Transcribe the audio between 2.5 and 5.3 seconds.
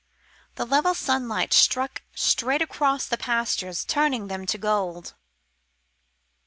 across the pastures, turning them to gold.